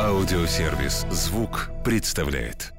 [0.00, 2.72] Аудиосервис «Звук» представляет.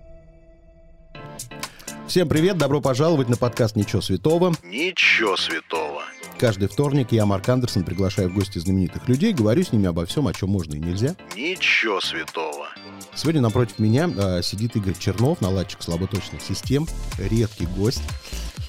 [2.07, 4.53] Всем привет, добро пожаловать на подкаст «Ничего святого».
[4.63, 6.01] Ничего святого.
[6.37, 10.27] Каждый вторник я, Марк Андерсон, приглашаю в гости знаменитых людей, говорю с ними обо всем,
[10.27, 11.15] о чем можно и нельзя.
[11.33, 12.67] Ничего святого.
[13.15, 16.87] Сегодня напротив меня э, сидит Игорь Чернов, наладчик слаботочных систем,
[17.17, 18.03] редкий гость.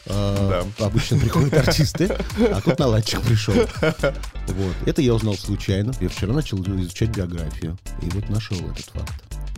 [0.07, 3.55] Э, Обычно приходят артисты, а тут наладчик пришел.
[3.55, 4.75] Вот.
[4.87, 5.93] Это я узнал случайно.
[6.01, 7.77] Я вчера начал изучать биографию.
[8.03, 9.13] И вот нашел этот факт.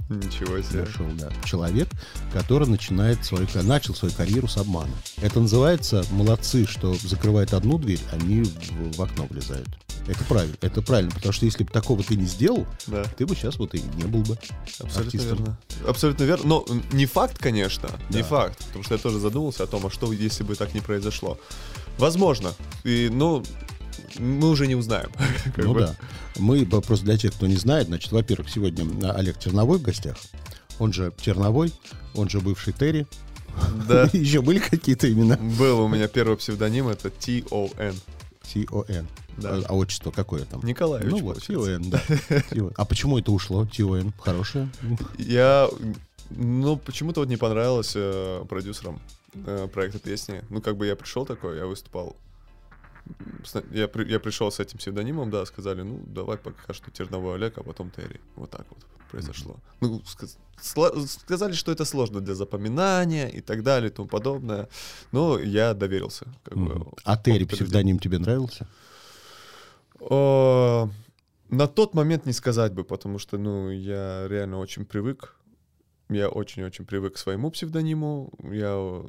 [0.09, 0.85] Ничего себе.
[0.85, 1.29] Нашел, да.
[1.45, 1.89] Человек,
[2.33, 4.93] который начинает свою, начал свою карьеру с обмана.
[5.21, 9.69] Это называется молодцы, что закрывают одну дверь, они в, в окно влезают.
[10.09, 13.05] Это правильно, это правильно, потому что если бы такого ты не сделал, Да.
[13.05, 14.39] ты бы сейчас вот и не был бы
[14.81, 15.39] Абсолютно артистом.
[15.39, 15.59] верно.
[15.87, 16.47] Абсолютно верно.
[16.47, 18.25] Но не факт, конечно, не Да.
[18.25, 18.59] факт.
[18.67, 21.39] Потому что я тоже задумался о том, а что, если бы так не произошло.
[21.99, 22.53] Возможно.
[22.85, 23.45] И, ну,
[24.19, 25.11] мы уже не узнаем.
[25.57, 25.81] Ну бы.
[25.81, 25.97] да.
[26.39, 30.17] Мы, просто для тех, кто не знает, значит, во-первых, сегодня а, Олег Черновой в гостях.
[30.79, 31.73] Он же Черновой,
[32.15, 33.07] он же бывший Терри.
[33.89, 34.05] Да.
[34.13, 35.37] Еще были какие-то имена?
[35.37, 37.95] Был у меня первый псевдоним, это T.O.N.
[38.53, 39.07] T-O-N.
[39.39, 39.61] Да.
[39.69, 40.61] А, отчество какое там?
[40.65, 41.43] Николаевич, Ну вот.
[41.45, 42.01] T-O-N, да.
[42.77, 43.65] А почему это ушло?
[43.67, 44.13] T.O.N.
[44.19, 44.69] Хорошее?
[45.19, 45.69] Я,
[46.31, 49.01] ну, почему-то вот не понравилось э, продюсерам
[49.35, 50.43] э, проекта песни.
[50.51, 52.17] Ну, как бы я пришел такой, я выступал.
[53.73, 57.57] Я, при- я пришел с этим псевдонимом, да, сказали, ну, давай пока что Терновой Олег,
[57.57, 58.21] а потом Терри.
[58.37, 58.79] Вот так вот
[59.11, 59.57] произошло.
[59.81, 60.03] Ну,
[60.61, 64.69] сказали, что это сложно для запоминания и так далее и тому подобное.
[65.13, 66.27] Но я доверился.
[66.45, 66.89] Как бы, Мгм.
[67.05, 68.67] А Терри псевдоним тебе нравился?
[70.01, 70.89] О,
[71.49, 75.35] На тот момент не сказать бы, потому что, ну, я реально очень привык.
[76.11, 78.33] Я очень-очень привык к своему псевдониму.
[78.43, 79.03] Я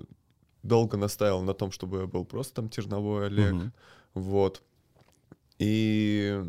[0.64, 3.54] долго настаивал на том, чтобы я был просто там Терновой Олег.
[3.54, 3.74] Мгм.
[4.14, 4.62] Вот.
[5.60, 6.42] И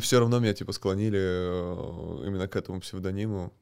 [0.00, 3.52] все равно меня, типа, склонили э, именно к этому псевдониму.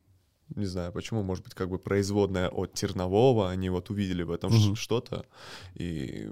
[0.56, 4.52] Не знаю, почему, может быть, как бы производная от Тернового, они вот увидели в этом
[4.52, 4.76] Мгм.
[4.76, 5.26] что-то.
[5.74, 6.28] И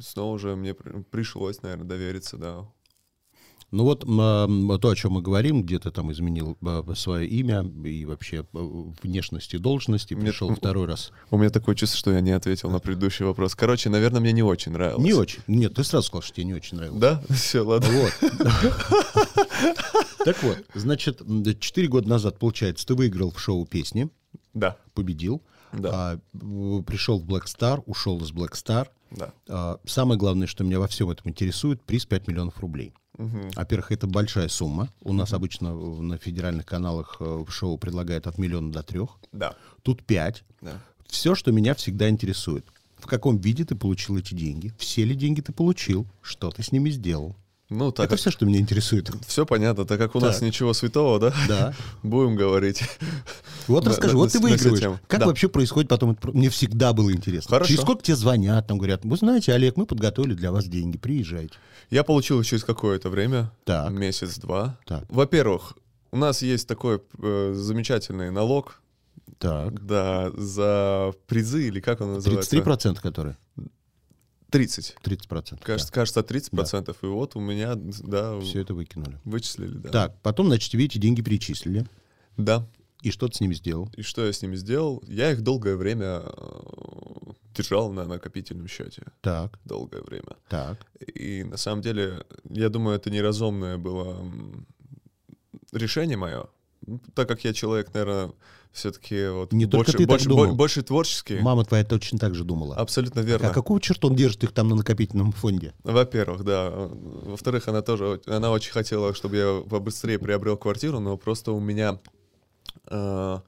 [0.00, 2.66] снова уже мне при- пришлось, наверное, довериться, да.
[3.72, 4.46] Ну вот а,
[4.78, 6.56] то, о чем мы говорим, где ты там изменил
[6.94, 8.58] свое имя и вообще э,
[9.02, 11.10] внешность и должность, и Мне- пришел второй раз.
[11.32, 13.56] У меня такое чувство, что я не ответил на предыдущий вопрос.
[13.56, 15.02] Короче, наверное, мне не очень нравилось.
[15.04, 15.40] Не очень.
[15.48, 17.00] Нет, ты сразу сказал, что тебе не очень нравилось.
[17.00, 17.22] Да?
[17.34, 17.88] Все, ладно.
[17.90, 18.12] Вот.
[20.24, 24.08] Так вот, значит, м, четыре года назад, получается, ты выиграл в шоу песни,
[24.54, 25.40] Да, победил,
[25.76, 25.90] Да.
[25.92, 28.88] а, пришел в Black Star, ушел из Black Star.
[29.10, 29.32] да.
[29.48, 32.92] А, Самое главное, что меня во всем этом интересует, приз 5 миллионов рублей.
[33.18, 33.50] Мгм.
[33.54, 34.90] Во-первых, это большая сумма.
[35.00, 39.10] У нас обычно на федеральных каналах э, шоу предлагают от миллиона до трех.
[39.32, 39.54] Да.
[39.82, 40.44] Тут 5.
[40.60, 40.80] Да.
[41.06, 42.66] Все, что меня всегда интересует.
[42.98, 44.72] В каком виде ты получил эти деньги?
[44.78, 46.06] Все ли деньги ты получил?
[46.20, 47.36] Что ты с ними сделал?
[47.68, 49.10] Ну, так Это все, что меня интересует.
[49.26, 50.42] Все понятно, так как у нас Так.
[50.42, 51.34] ничего святого, да?
[51.48, 51.74] Да.
[52.02, 52.82] Будем говорить.
[53.68, 55.00] Вот расскажи, на- вот ты на- выигрываешь.
[55.06, 55.26] Как Да.
[55.26, 56.16] вообще происходит потом?
[56.32, 57.50] Мне всегда было интересно.
[57.50, 57.68] Хорошо.
[57.68, 61.54] Через сколько тебе звонят, там говорят, вы знаете, Олег, мы подготовили для вас деньги, приезжайте.
[61.90, 63.90] Я получил через какое-то время, Так.
[63.92, 64.78] месяц-два.
[64.86, 65.04] Так.
[65.08, 65.74] Во-первых,
[66.12, 68.80] у нас есть такой э, замечательный налог,
[69.38, 69.84] Так.
[69.84, 72.50] да, за призы, или как он называется?
[72.56, 73.36] 33% которые?
[74.50, 74.94] 30.
[75.02, 75.60] 30%.
[75.62, 76.96] Кажется, кажется 30%.
[77.02, 79.18] И вот у меня, да, Все это выкинули.
[79.24, 79.88] вычислили, да.
[79.90, 81.84] Так, потом, значит, эти деньги перечислили.
[82.36, 82.66] Да.
[83.02, 83.88] И что ты с ними сделал?
[83.96, 85.02] И что я с ними сделал?
[85.06, 89.02] Я их долгое время э, держал на накопительном счете.
[89.20, 90.36] Так, Долгое время.
[90.48, 90.78] так.
[91.14, 94.16] И на самом деле, я думаю, это неразумное было
[95.72, 96.46] решение мое.
[96.86, 98.32] Ну, Так как я человек, наверное,
[98.72, 100.46] все-таки вот Не только больше, ты так больше, думал.
[100.48, 101.38] бо- больше творческий.
[101.40, 102.76] Мама твоя точно так же думала.
[102.76, 103.48] Абсолютно верно.
[103.48, 105.74] А какого черта он держит их там на накопительном фонде?
[105.82, 106.70] Во-первых, да.
[106.70, 111.98] Во-вторых, она тоже, она очень хотела, чтобы я побыстрее приобрел квартиру, но просто у меня...
[112.88, 113.38] э,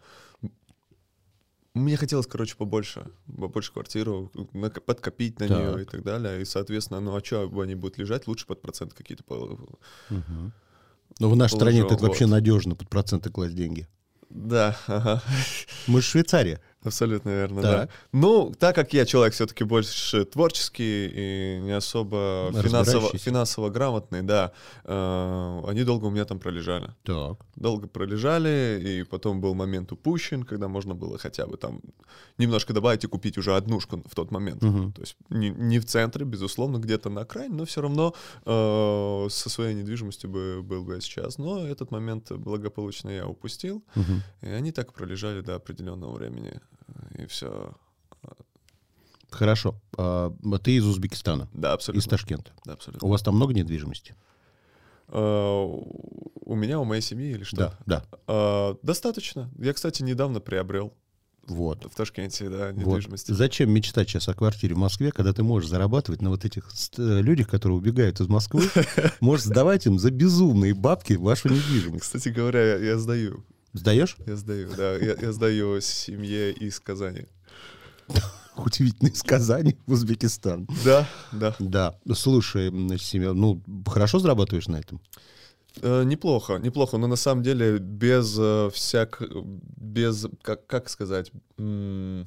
[1.74, 3.06] мне хотелось, короче, побольше,
[3.36, 4.32] побольше квартиру,
[4.86, 5.58] подкопить на Так.
[5.58, 6.42] нее и так далее.
[6.42, 8.26] И, соответственно, ну а что они будут лежать?
[8.26, 9.22] Лучше под процент какие-то.
[9.24, 9.58] по-
[10.10, 10.52] Мгм.
[11.20, 12.32] Но в нашей стране это вообще вот.
[12.32, 13.86] надежно под проценты класть деньги.
[14.30, 15.22] Да, ага.
[15.86, 16.60] Мы же Швейцария.
[16.84, 17.72] Абсолютно верно, Так.
[17.72, 17.88] да.
[18.12, 24.52] Ну, так как я человек все-таки больше творческий и не особо финансово, финансово грамотный, да,
[24.84, 26.90] э, они долго у меня там пролежали.
[27.02, 27.38] Так.
[27.56, 31.80] Долго пролежали, и потом был момент упущен, когда можно было хотя бы там
[32.38, 34.62] немножко добавить и купить уже однушку в тот момент.
[34.62, 34.92] Мгм.
[34.92, 38.14] То есть не, не в центре, безусловно, где-то на окраине, но все равно
[38.46, 41.38] э, со своей недвижимостью бы, был бы я сейчас.
[41.38, 44.22] Но этот момент благополучно я упустил, Мгм.
[44.42, 46.60] и они так пролежали до определенного времени.
[47.16, 47.74] И все.
[49.30, 49.74] Хорошо.
[49.96, 50.32] А,
[50.62, 52.00] ты из Узбекистана, Да, абсолютно.
[52.00, 52.50] из Ташкента.
[52.64, 53.06] Да, абсолютно.
[53.06, 54.14] У вас там много недвижимости?
[55.08, 57.56] Э, у меня, у моей семьи или что?
[57.56, 58.04] Да, да.
[58.26, 59.50] А, достаточно.
[59.58, 60.94] Я, кстати, недавно приобрел
[61.46, 61.84] Вот.
[61.84, 62.76] в Ташкенте, да, Вот.
[62.76, 63.32] недвижимости.
[63.32, 67.20] Зачем мечтать сейчас о квартире в Москве, когда ты можешь зарабатывать на вот этих э,
[67.20, 68.62] людях, которые убегают из Москвы,
[69.20, 72.02] можешь сдавать им за безумные бабки вашу недвижимость.
[72.04, 73.44] Кстати говоря, я сдаю.
[73.72, 74.16] Сдаешь?
[74.26, 74.96] Я сдаю, да.
[74.96, 77.26] Я, я сдаю семье из Казани.
[78.56, 80.66] Удивительные сказания в Узбекистан.
[80.84, 81.54] Да, да.
[81.58, 81.98] Да.
[82.14, 85.00] Слушай, Семен, ну, хорошо зарабатываешь на этом?
[85.80, 89.22] Э, неплохо, неплохо, но на самом деле без э, всяк...
[89.76, 90.26] без...
[90.42, 91.30] Как, как сказать?
[91.58, 92.26] М,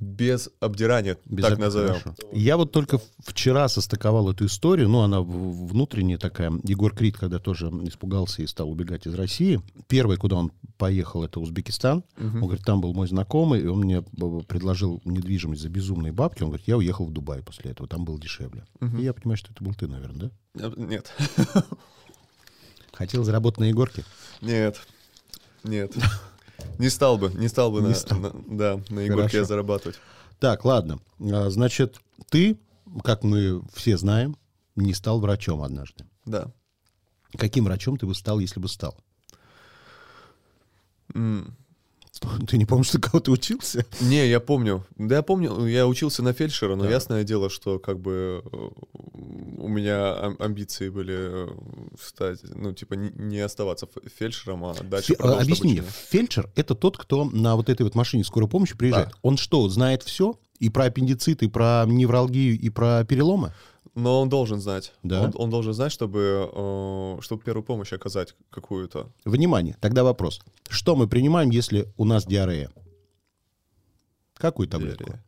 [0.00, 2.00] без обдирания, Без так об- назовем.
[2.00, 2.14] хорошо.
[2.32, 6.50] Я вот только вчера состыковал эту историю, ну, она внутренняя такая.
[6.64, 11.38] Егор Крид, когда тоже испугался и стал убегать из России, первый, куда он поехал, это
[11.38, 12.02] Узбекистан.
[12.18, 16.42] Он говорит, там был мой знакомый, и он мне б- предложил недвижимость за безумные бабки.
[16.42, 18.64] Он говорит, я уехал в Дубай после этого, там было дешевле.
[18.98, 20.66] И я понимаю, что это был ты, наверное, да?
[20.66, 21.12] Э, Нет,
[22.92, 24.04] Хотел заработать на Егорке?
[24.40, 24.80] нет,
[25.64, 25.92] нет.
[26.78, 28.18] Не стал бы, не стал бы Не на, стал.
[28.18, 29.44] на- да, на Егорке Хорошо.
[29.44, 29.98] зарабатывать.
[30.38, 30.98] Так, ладно.
[31.20, 32.58] А, Значит, ты,
[33.04, 34.36] как мы все знаем,
[34.76, 36.04] не стал врачом однажды.
[36.24, 36.50] Да.
[37.36, 38.96] Каким врачом ты бы стал, если бы стал?
[42.46, 43.84] Ты не помнишь, на кого ты учился?
[44.00, 44.84] Не, я помню.
[44.96, 46.90] Да, я помню, я учился на фельдшера, но Да.
[46.90, 48.68] ясное дело, что как бы э,
[49.58, 51.48] у меня ам- амбиции были э,
[52.00, 53.88] стать, ну, типа, не- оставаться
[54.18, 55.84] фельдшером, а дальше Фе- Объясни обучение.
[56.10, 59.08] фельдшер— это тот, кто на вот этой вот машине скорой помощи приезжает.
[59.10, 59.14] Да.
[59.22, 60.38] Он что, знает все?
[60.58, 63.54] И про аппендицит, и про невралгию, и про переломы?
[63.94, 64.92] Но он должен знать.
[65.02, 65.22] Да?
[65.22, 69.10] Он, он должен знать, чтобы, э, чтобы первую помощь оказать какую-то.
[69.24, 70.40] Внимание, тогда вопрос.
[70.68, 72.70] Что мы принимаем, если у нас диарея?
[74.34, 75.04] Какую таблетку?
[75.04, 75.24] Диарея.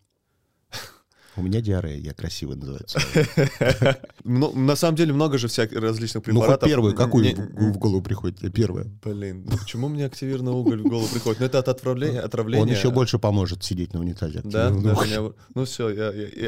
[1.36, 2.98] У меня диарея, я красиво называется.
[4.24, 6.68] Ну, на самом деле много же всяких различных Ну, препаратов.
[6.68, 8.52] первую, какую в голову приходит?
[8.52, 8.86] Первая.
[9.02, 11.40] Блин, ну почему мне активированный уголь в голову приходит?
[11.40, 12.60] Ну, это от отравления.
[12.60, 14.40] Он еще больше поможет сидеть на унитазе.
[14.44, 15.88] Да, Ну, ну все,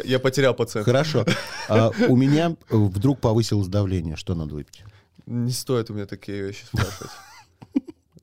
[0.04, 0.90] я, потерял пациента.
[0.90, 1.24] Хорошо.
[1.68, 4.16] А у меня вдруг повысилось давление.
[4.16, 4.84] Что надо выпить?
[5.26, 7.10] Не стоит у меня такие вещи спрашивать.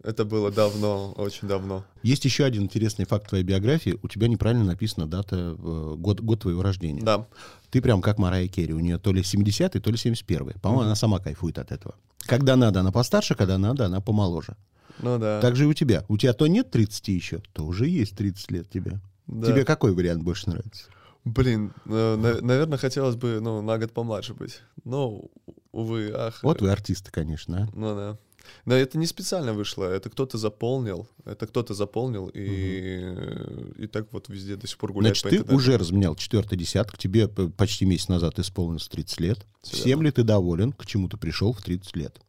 [0.03, 1.83] Это было давно, очень давно.
[2.01, 3.99] Есть еще один интересный факт твоей биографии.
[4.01, 7.01] У тебя неправильно написана дата, э, год, год твоего рождения.
[7.01, 7.27] Да.
[7.69, 8.73] Ты прям как Марая Керри.
[8.73, 10.59] У нее то ли 70-й, то ли 71-й.
[10.59, 11.95] По-моему, она сама кайфует от этого.
[12.25, 14.55] Когда надо, она постарше, когда надо, она помоложе.
[14.99, 15.39] Ну да.
[15.39, 16.03] Так же и у тебя.
[16.07, 18.99] У тебя то нет 30 еще, то уже есть 30 лет тебе.
[19.27, 19.47] Да.
[19.47, 20.85] Тебе какой вариант больше нравится?
[21.23, 24.61] Блин, э, на- наверное, хотелось бы, ну, на год помладше быть.
[24.83, 25.25] Но,
[25.71, 26.39] увы, ах.
[26.43, 27.69] Вот вы артисты, конечно.
[27.71, 27.77] а.
[27.77, 28.17] Ну да.
[28.65, 34.29] Но это не специально вышло, это кто-то заполнил, это кто-то заполнил, и, и так вот
[34.29, 35.55] везде до сих пор гуляет Значит, ты интернету.
[35.55, 39.45] уже разменял четвертый десяток, тебе почти месяц назад исполнилось 30 лет.
[39.61, 42.19] Всё Всем ли ты доволен, к чему ты пришел в 30 лет?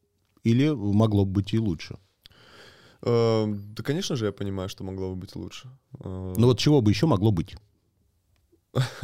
[0.44, 1.98] Или могло бы быть и лучше?
[3.02, 5.68] Э, да, конечно же, я понимаю, что могло бы быть лучше.
[6.00, 7.56] Э, Ну вот чего бы еще могло быть?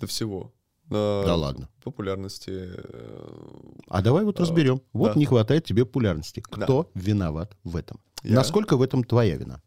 [0.00, 0.52] До всего.
[0.90, 1.68] Э, Да ладно.
[1.82, 2.50] Популярности.
[2.50, 3.28] э,
[3.88, 4.80] А давай вот разберем.
[4.92, 5.18] Вот да.
[5.18, 6.42] не хватает тебе популярности.
[6.50, 6.64] Да.
[6.64, 8.00] Кто виноват в этом?
[8.22, 8.36] Я.
[8.36, 9.60] Насколько в этом твоя вина?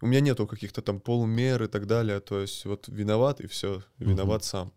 [0.00, 2.20] У меня нету каких-то там полумер и так далее.
[2.20, 4.72] То есть вот виноват и все, виноват сам.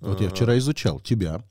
[0.00, 1.42] Вот я Э, вчера изучал тебя,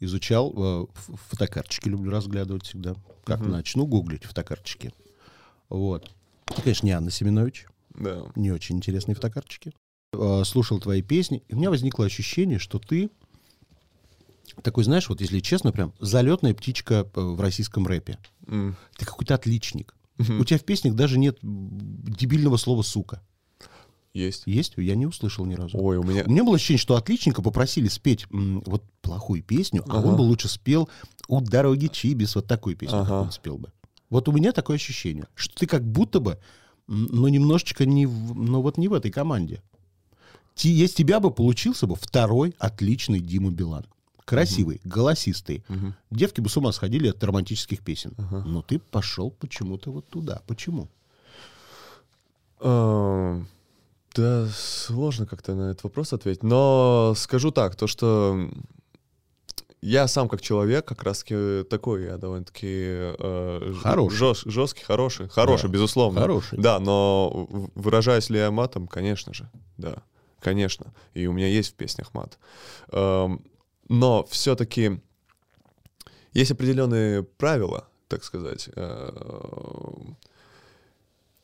[0.00, 0.86] изучал э,
[1.28, 2.94] фотокарточки, люблю разглядывать всегда.
[3.24, 4.92] Как начну гуглить фотокарточки.
[5.68, 6.10] Вот.
[6.46, 8.24] Ты, конечно, не Анна Семенович, Да.
[8.36, 9.72] не очень интересные фотокарточки.
[10.12, 13.10] Э, Слушал твои песни, и у меня возникло ощущение, что ты
[14.62, 18.18] такой, знаешь, вот если честно, прям залетная птичка э, в российском рэпе.
[18.46, 18.76] М.
[18.96, 19.94] Ты какой-то отличник.
[20.18, 23.20] У тебя в песнях даже нет дебильного слова «сука».
[24.12, 24.44] Есть.
[24.46, 24.74] Есть?
[24.76, 25.76] Я не услышал ни разу.
[25.76, 26.22] Ой, у меня...
[26.24, 30.06] У меня было ощущение, что отличника попросили спеть м, вот плохую песню, а Ага.
[30.06, 30.88] он бы лучше спел
[31.26, 33.22] «У дороги Чибис», вот такую песню, Ага.
[33.22, 33.72] он спел бы.
[34.10, 36.38] Вот у меня такое ощущение, что ты как будто бы,
[36.88, 39.62] м, ну, немножечко не в, ну, вот не в этой команде.
[40.54, 43.84] Ти- Есть тебя бы получился бы второй отличный Дима Билан.
[44.24, 45.64] Красивый, голосистый.
[45.68, 45.94] Мгм.
[46.10, 48.14] Девки бы с ума сходили от романтических песен.
[48.18, 48.42] Ага.
[48.46, 50.42] Но ты пошел почему-то вот туда.
[50.46, 50.88] Почему?
[52.60, 53.46] Эм,
[54.16, 56.44] Да, сложно как-то на этот вопрос ответить.
[56.44, 58.48] Но скажу так, то что
[59.82, 62.66] я сам как человек как раз-таки такой, я довольно-таки
[63.18, 64.16] э, Хороший.
[64.16, 65.28] жёс- жесткий, хороший.
[65.28, 66.20] Хороший, Да, безусловно.
[66.20, 66.58] хороший.
[66.58, 68.86] Да, но выражаюсь ли я матом?
[68.86, 69.96] Конечно же, да.
[70.40, 70.94] Конечно.
[71.14, 72.38] И у меня есть в песнях мат.
[72.92, 73.42] Эм,
[73.88, 75.00] Но все-таки
[76.32, 78.68] есть определенные правила, так сказать.
[78.76, 80.16] Эм,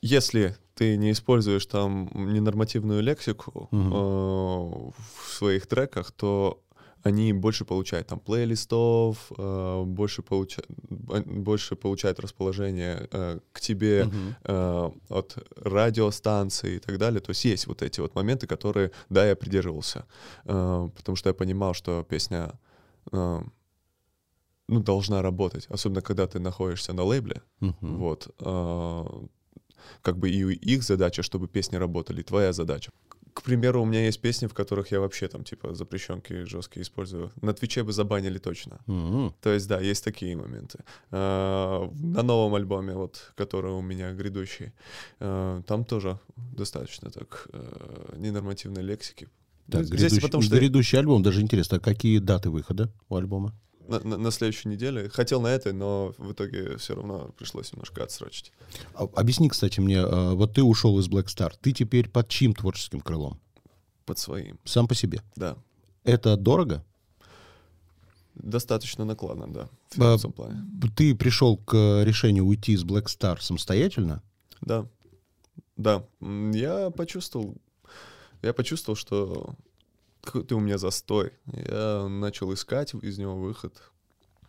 [0.03, 6.63] Если ты не используешь там ненормативную лексику э, в своих треках, то
[7.02, 10.62] они больше получают там плейлистов, э, больше, получа...
[11.25, 14.35] больше получают расположение э, к тебе uh-huh.
[14.45, 17.21] э, от радиостанции и так далее.
[17.21, 20.04] То есть есть вот эти вот моменты, которые, да, я придерживался,
[20.45, 22.52] э, потому что я понимал, что песня
[23.12, 23.40] э,
[24.69, 27.42] ну, должна работать, особенно когда ты находишься на лейбле.
[27.61, 27.75] Uh-huh.
[27.80, 28.28] Вот.
[28.40, 29.07] Э,
[30.02, 32.92] как бы и их задача, чтобы песни работали, и твоя задача.
[33.35, 37.31] К примеру, у меня есть песни, в которых я вообще там типа запрещенки жесткие использую.
[37.43, 38.81] На Твиче бы забанили точно.
[38.87, 39.35] Mm-hmm.
[39.41, 40.79] То есть, да, есть такие моменты.
[41.11, 44.73] А, на новом альбоме, вот, который у меня грядущий,
[45.21, 49.29] а, там тоже достаточно так а, ненормативной лексики.
[49.71, 50.57] Так, Здесь грядущий, потому что...
[50.57, 53.55] грядущий альбом, даже интересно, а какие даты выхода у альбома?
[53.91, 55.09] На, на, на следующей неделе.
[55.09, 58.53] Хотел на этой, но в итоге все равно пришлось немножко отсрочить.
[58.95, 62.55] А, объясни, кстати, мне, а, вот ты ушел из Black Star, ты теперь под чьим
[62.55, 63.41] творческим крылом?
[64.07, 64.59] Под своим.
[64.65, 65.23] Сам по себе?
[65.37, 65.57] Да.
[66.05, 66.85] Это дорого?
[68.35, 70.65] Достаточно накладно, да, в финансовом а, плане.
[70.97, 74.23] Ты пришел к решению уйти из Black Star самостоятельно?
[74.61, 74.87] Да.
[75.77, 76.05] Да.
[76.21, 77.57] Я почувствовал,
[78.43, 79.55] я почувствовал, что
[80.23, 81.33] какой-то у меня застой.
[81.47, 83.81] Я начал искать из него выход.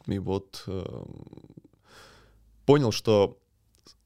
[0.08, 1.04] И вот э,
[2.66, 3.38] понял, что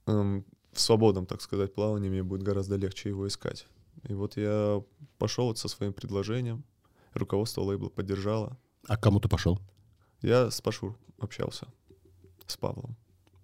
[0.05, 0.41] э,
[0.71, 3.67] в свободном, так сказать, плавании мне будет гораздо легче его искать.
[4.03, 4.83] И вот я
[5.17, 6.63] пошел вот со своим предложением.
[7.13, 8.57] Руководство лейбла поддержало.
[8.87, 9.59] А кому ты пошел?
[10.21, 11.67] Я с Пашур общался,
[12.45, 12.95] с Павлом.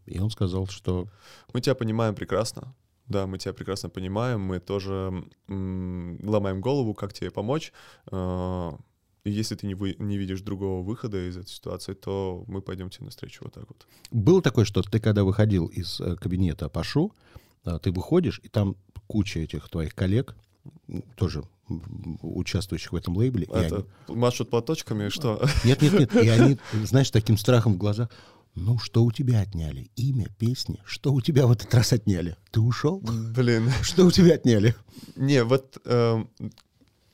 [0.06, 1.08] И он сказал, что...
[1.54, 2.75] Мы тебя понимаем прекрасно.
[3.12, 7.74] Да, мы тебя прекрасно понимаем, мы тоже ломаем голову, как тебе помочь.
[9.24, 12.89] И если ты не, вы, не видишь другого выхода из этой ситуации, то мы пойдем
[12.89, 13.86] тебе навстречу вот так вот.
[14.10, 17.13] Было такое, что ты когда выходил из э, кабинета Пашу,
[17.63, 18.75] э, ты выходишь, и там
[19.06, 20.36] куча этих твоих коллег,
[21.15, 21.44] тоже
[22.22, 23.46] участвующих в этом лейбле.
[23.46, 24.18] Это они...
[24.18, 25.41] машут платочками, что?
[25.63, 26.15] Нет, нет, нет.
[26.15, 28.10] И они, знаешь, таким страхом в глазах.
[28.55, 29.89] Ну, что у тебя отняли?
[29.96, 30.81] Имя, песни?
[30.86, 32.36] Что у тебя в этот раз отняли?
[32.51, 33.00] Ты ушел?
[33.00, 33.70] Блин.
[33.81, 34.75] Что у тебя отняли?
[35.15, 36.25] Не, вот э,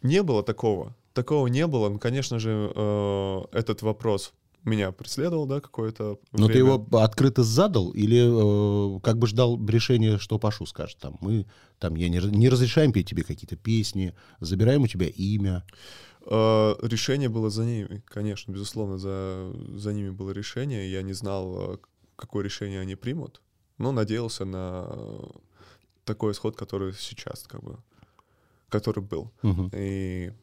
[0.02, 0.96] не было такого.
[1.14, 1.90] Такого не было.
[1.90, 6.54] Ну, конечно же, э, этот вопрос меня преследовал, да, какое-то Но время.
[6.54, 10.98] ты его открыто задал или э, как бы ждал решения, что Пашу скажет?
[11.00, 11.46] Там, мы,
[11.80, 15.64] там, я не, не разрешаем петь тебе какие-то песни, забираем у тебя имя.
[16.30, 20.92] Э, решение было за ними, конечно, безусловно, за, за ними было решение.
[20.92, 21.78] Я не знал, э,
[22.16, 23.42] какое решение они примут,
[23.78, 24.88] но надеялся на
[26.04, 27.78] такой исход, который сейчас, как бы,
[28.70, 29.32] который был.
[29.44, 29.72] Угу.
[29.74, 30.34] И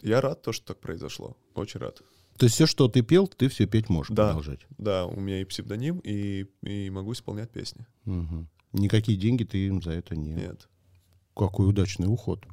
[0.00, 1.36] я рад то, что так произошло.
[1.54, 2.02] Очень рад.
[2.36, 4.66] То есть все, что ты пел, ты все петь можешь да, продолжать?
[4.78, 7.86] Да, у меня и псевдоним, и, и могу исполнять песни.
[8.06, 8.46] Угу.
[8.74, 10.34] Никакие деньги ты им за это не...
[10.34, 10.68] Нет.
[11.34, 12.44] Какой удачный уход.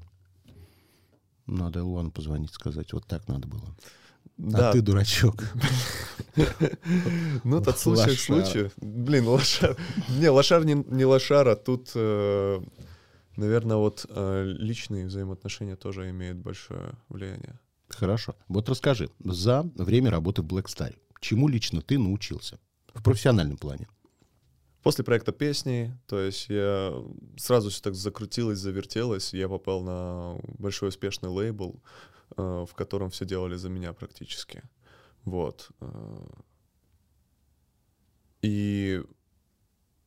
[1.45, 3.75] Надо Илвану позвонить, сказать, вот так надо было.
[4.37, 4.69] А да.
[4.69, 5.43] А ты дурачок.
[7.43, 8.71] Ну, тот случай случай.
[8.77, 9.77] Блин, лошар.
[10.09, 12.61] Не, лошар не лошар, а тут, э,
[13.35, 17.59] наверное, вот э, личные взаимоотношения тоже имеют большое влияние.
[17.89, 18.35] Хорошо.
[18.47, 22.59] Вот расскажи, за время работы в Black Star, чему лично ты научился
[22.93, 23.87] в профессиональном плане?
[24.81, 26.93] После проекта песни, то есть я
[27.37, 31.79] сразу все так закрутилось, завертелось, я попал на большой успешный лейбл,
[32.35, 34.63] э, в котором все делали за меня практически.
[35.23, 35.69] Вот.
[35.81, 36.27] Э.
[38.41, 39.03] И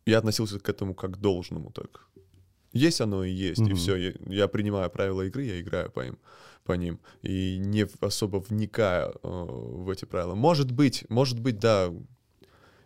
[0.07, 2.09] я относился к этому как к должному, так.
[2.73, 3.71] Есть оно и есть, mm-hmm.
[3.71, 3.95] и все.
[3.95, 6.19] Я, я принимаю правила игры, я играю по им,
[6.64, 10.35] по ним, и не особо вникая э, в эти правила.
[10.35, 11.95] Может быть, может быть, да,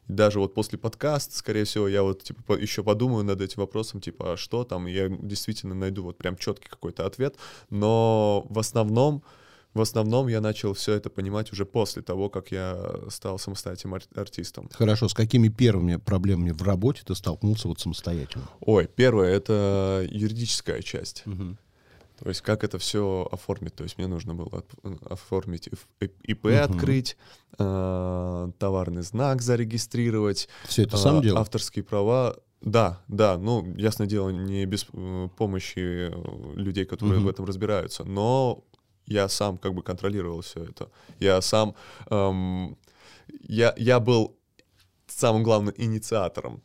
[0.09, 4.33] даже вот после подкаста, скорее всего, я вот типа еще подумаю над этим вопросом, типа,
[4.33, 7.37] а что там, я действительно найду вот прям четкий какой-то ответ,
[7.69, 9.23] но в основном,
[9.75, 14.03] в основном я начал все это понимать уже после того, как я стал самостоятельным ар-
[14.15, 14.71] артистом.
[14.73, 18.49] Хорошо, с какими первыми проблемами в работе ты столкнулся вот самостоятельно?
[18.61, 21.23] Ой, первое— это юридическая часть.
[21.27, 21.57] Угу.
[22.19, 23.75] То есть как это все оформить?
[23.75, 24.65] То есть мне нужно было
[25.09, 25.69] оформить
[26.01, 26.55] ИП угу.
[26.55, 27.17] открыть,
[27.59, 30.49] э, товарный знак зарегистрировать.
[30.67, 31.41] Все это э, сам делал?
[31.41, 32.37] Авторские права.
[32.61, 37.27] Да, да, ну, ясное дело, не без э, помощи э, людей, которые угу.
[37.27, 38.65] в этом разбираются, но
[39.07, 40.91] я сам как бы контролировал все это.
[41.21, 41.77] Я сам,
[42.11, 42.77] эм,
[43.43, 44.37] я, я был
[45.07, 46.63] самым главным инициатором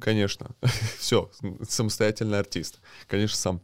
[0.00, 0.54] конечно.
[0.98, 1.30] Все,
[1.68, 2.80] самостоятельный артист.
[3.06, 3.60] Конечно, сам.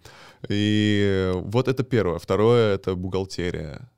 [0.49, 2.19] И вот это первое.
[2.19, 3.91] Второе— это бухгалтерия.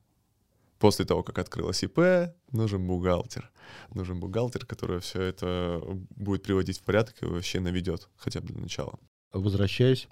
[0.78, 3.50] После того, как открылась ИП, нужен бухгалтер.
[3.94, 5.82] Нужен бухгалтер, который все это
[6.16, 8.98] будет приводить в порядок и вообще наведет, хотя бы для начала.
[9.32, 10.08] Возвращаясь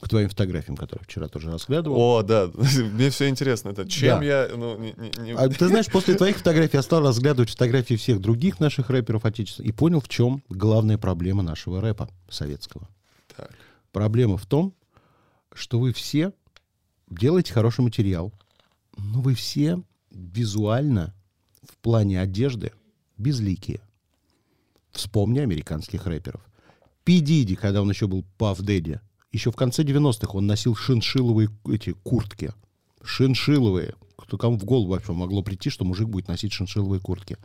[0.00, 1.98] к твоим фотографиям, которые вчера тоже разглядывал.
[1.98, 2.50] О, да,
[2.92, 3.70] мне все интересно.
[3.70, 4.24] Это чем Да.
[4.24, 4.48] я...
[4.54, 8.60] Ну, не- не- А ты знаешь, после твоих фотографий я стал разглядывать фотографии всех других
[8.60, 12.88] наших рэперов отечественных и понял, в чем главная проблема нашего рэпа советского.
[13.36, 13.50] Так.
[13.92, 14.74] Проблема в том,
[15.54, 16.32] что вы все
[17.08, 18.32] делаете хороший материал,
[18.98, 21.14] но вы все визуально
[21.62, 22.72] в плане одежды
[23.16, 23.80] безликие.
[24.90, 26.40] Вспомни американских рэперов.
[27.04, 29.00] Пи Диди, когда он еще был Паф Дэдди,
[29.36, 32.52] еще в конце 90-х он носил шиншиловые эти куртки.
[33.02, 33.94] Шиншиловые.
[34.16, 37.36] Кто кому в голову вообще могло прийти, что мужик будет носить шиншиловые куртки.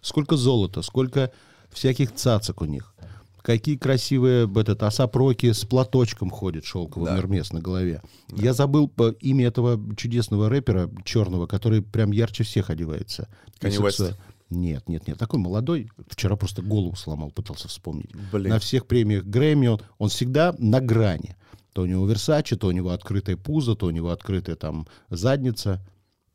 [0.00, 1.30] Сколько золота, сколько
[1.70, 2.94] всяких цацок у них.
[3.42, 7.16] Какие красивые этот, осапроки с платочком ходит шелковый Да.
[7.16, 8.00] Гермес на голове.
[8.28, 13.28] Я забыл по- имя этого чудесного рэпера черного, который прям ярче всех одевается.
[13.60, 13.82] Kanye И, West.
[13.82, 14.16] собственно,
[14.52, 15.18] Нет, нет, нет.
[15.18, 15.90] Такой молодой.
[16.08, 18.10] Вчера просто голову сломал, пытался вспомнить.
[18.32, 18.50] Блин.
[18.50, 21.36] На всех премиях Грэмми он, он всегда на грани.
[21.72, 25.80] То у него Версачи, то у него открытое пузо, то у него открытая там задница.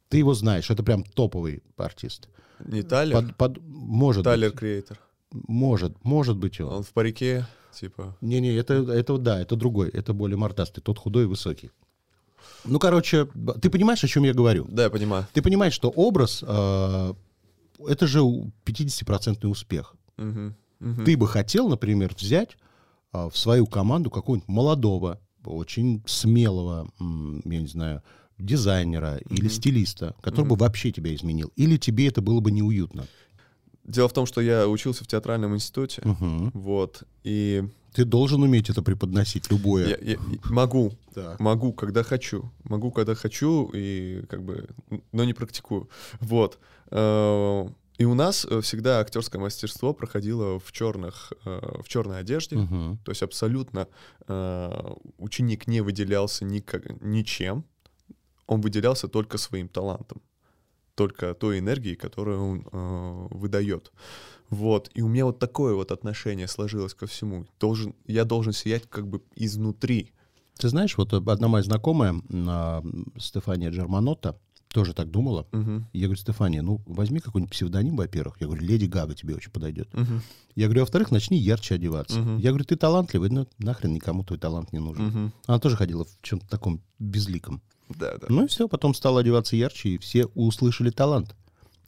[0.10, 2.30] Ты его знаешь, это прям топовый артист.
[2.66, 3.16] Не Тайлер?
[3.16, 4.60] Под- под- может Тайлер быть.
[4.60, 5.00] Креатор.
[5.32, 6.74] Может, может быть он.
[6.74, 8.16] Он в парике, типа...
[8.22, 11.70] Не-не, это, это да, это другой, это более мордастый, тот худой и высокий.
[12.66, 13.28] Ну, короче,
[13.62, 14.66] ты понимаешь, о чем я говорю?
[14.70, 15.28] Да, я понимаю.
[15.34, 17.14] Ты понимаешь, что образ, э,
[17.88, 19.96] это же у- 50% успех.
[20.17, 20.55] Мгм.
[20.79, 21.05] Мгм.
[21.05, 22.57] Ты бы хотел, например, взять
[23.13, 28.03] а, в свою команду какого-нибудь молодого, очень смелого, я не знаю,
[28.38, 31.51] дизайнера или стилиста, который бы вообще тебя изменил.
[31.55, 33.07] Или тебе это было бы неуютно.
[33.86, 36.51] Дело в том, что я учился в театральном институте, Мгм.
[36.53, 37.63] вот, и
[37.98, 39.88] Ты должен уметь это преподносить, любое.
[39.88, 40.18] я, я-
[40.51, 41.39] могу, Так.
[41.39, 44.68] могу, когда хочу, могу, когда хочу, и как бы,
[45.12, 45.89] но не практикую,
[46.20, 46.60] вот.
[46.92, 47.68] Э,
[48.00, 52.98] И у нас э, всегда актерское мастерство проходило в черных, э, в черной одежде, Мгм.
[53.04, 53.88] то есть абсолютно
[55.18, 57.63] ученик не выделялся никак- ничем,
[58.46, 60.22] он выделялся только своим талантом,
[60.96, 62.39] только той энергией, которую
[62.72, 63.92] он выдает.
[64.50, 64.89] Вот.
[64.94, 67.46] И у меня вот такое вот отношение сложилось ко всему.
[67.60, 70.12] Должен, я должен сиять как бы изнутри.
[70.57, 72.83] Ты знаешь, вот одна моя знакомая, а,
[73.18, 74.38] Стефания Джерманотта,
[74.70, 75.48] тоже так думала.
[75.51, 75.88] Мгм.
[75.94, 78.38] Я говорю, Стефания, ну возьми какой-нибудь псевдоним, во-первых.
[78.40, 79.92] Я говорю, Леди Гага тебе очень подойдет.
[79.94, 80.22] Мгм.
[80.55, 82.20] Я говорю, во-вторых, начни ярче одеваться.
[82.20, 82.38] Мгм.
[82.38, 85.05] Я говорю, ты талантливый, ну нахрен никому твой талант не нужен.
[85.05, 85.33] Мгм.
[85.46, 87.62] Она тоже ходила в чем-то таком безликом.
[87.90, 88.27] Да, да.
[88.29, 91.36] Ну и все, потом стала одеваться ярче, и все услышали талант.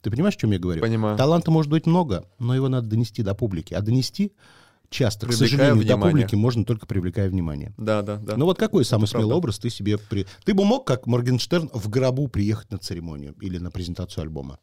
[0.02, 0.80] Ты понимаешь, о чем я говорю?
[0.80, 1.16] Понимаю.
[1.16, 3.74] Таланта может быть много, но его надо донести до публики.
[3.74, 4.32] А донести
[4.88, 6.10] часто, к Привлекая сожалению, до внимание.
[6.12, 7.72] публики можно только привлекая внимание.
[7.76, 8.36] Да, да, да.
[8.36, 9.36] Ну вот какой самый Это смелый правда.
[9.36, 9.98] образ ты себе...
[9.98, 10.26] При...
[10.44, 14.58] Ты бы мог, как Моргенштерн, в гробу приехать на церемонию или на презентацию альбома?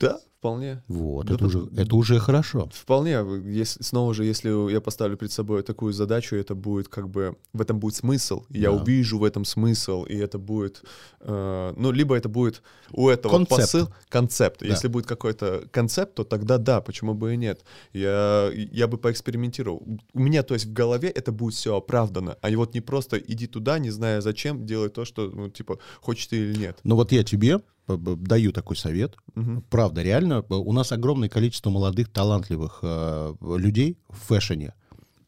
[0.00, 0.82] Да, вполне.
[0.88, 2.68] Вот, Да это, уже, это уже хорошо.
[2.72, 3.18] Вполне.
[3.46, 7.60] Если, снова же, если я поставлю перед собой такую задачу, это будет как бы в
[7.62, 8.44] этом будет смысл.
[8.50, 8.76] Я Да.
[8.82, 10.82] увижу в этом смысл, и это будет,
[11.20, 13.60] э, ну либо это будет у этого Концепт.
[13.62, 14.60] посыл, концепт.
[14.60, 14.66] Да.
[14.66, 17.64] Если будет какой-то концепт, то тогда да, почему бы и нет.
[17.92, 19.82] Я я бы поэкспериментировал.
[20.12, 23.46] У меня, то есть в голове это будет все оправдано, а вот не просто иди
[23.46, 26.78] туда, не зная зачем, делай то, что ну типа хочешь ты или нет.
[26.84, 29.16] Но вот я тебе даю такой совет.
[29.34, 29.62] Мгм.
[29.70, 34.72] Правда, реально, б- у нас огромное количество молодых, талантливых э, людей в фэшне,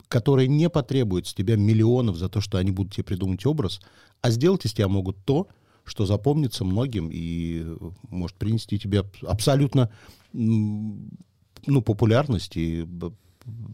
[0.09, 3.81] которые не потребуют с тебя миллионов за то, что они будут тебе придумать образ,
[4.23, 5.49] а сделать из тебя могут то,
[5.85, 7.77] что запомнится многим и э,
[8.11, 9.91] может принести тебе аб- абсолютно
[10.33, 12.87] ну, популярность и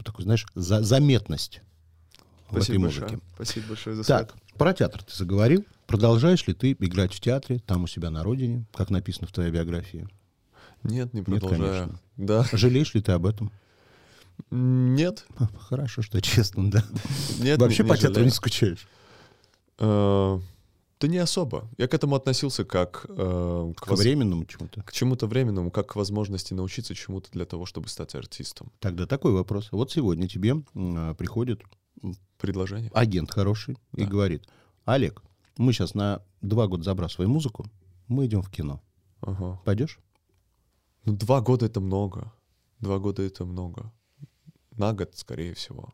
[0.05, 1.63] такую, знаешь, за- заметность
[2.51, 3.01] в этой Спасибо музыке.
[3.03, 3.21] большое.
[3.35, 4.43] Спасибо большое за Так, совет.
[4.59, 5.65] про театр ты заговорил.
[5.93, 9.51] Продолжаешь ли ты играть в театре, там у себя на родине, как написано в твоей
[9.51, 10.09] биографии?
[10.83, 11.59] Нет, не Нет, продолжаю.
[11.61, 12.01] конечно.
[12.17, 12.47] да.
[12.53, 13.53] Жалеешь ли ты об этом?
[14.51, 15.27] Нет.
[15.61, 16.85] Хорошо, что честно, да.
[17.39, 18.25] Нет, Вообще не- по не театру жалею.
[18.27, 18.89] не скучаешь.
[19.79, 20.39] Э,
[21.01, 21.69] Да не особо.
[21.79, 24.83] Я к этому относился как э, к, К воз- временному чему-то.
[24.83, 28.71] к чему-то временному, как к возможности научиться чему-то для того, чтобы стать артистом.
[28.81, 29.69] Тогда такой вопрос.
[29.73, 31.61] Вот сегодня тебе а, приходит
[32.41, 32.91] Предложение.
[32.95, 34.11] агент хороший и Да.
[34.11, 34.45] говорит,
[34.85, 35.23] Олег,
[35.57, 37.67] мы сейчас на два года забрасываем музыку,
[38.09, 38.83] мы идем в кино.
[39.21, 39.61] Ага.
[39.65, 39.99] Пойдешь?
[41.05, 42.33] Ну, два года это много.
[42.81, 43.93] Два года это много.
[44.77, 45.93] На год, скорее всего.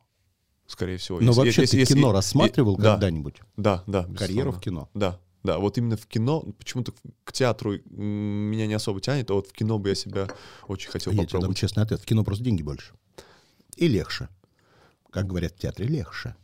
[0.67, 1.19] Скорее всего.
[1.21, 3.41] Но Если- вообще если- ты если- кино и- рассматривал да, когда-нибудь?
[3.57, 4.05] Да, да.
[4.17, 4.89] Карьеру в кино?
[4.95, 5.59] Да, да.
[5.59, 6.93] Вот именно в кино, почему-то
[7.25, 10.29] к театру меня не особо тянет, а вот в кино бы я себя
[10.67, 11.57] очень хотел Я тебе дам попробовать.
[11.59, 12.01] честный ответ.
[12.01, 12.95] В кино просто деньги больше.
[13.77, 14.29] И легче.
[15.11, 16.37] Как говорят в театре, легче.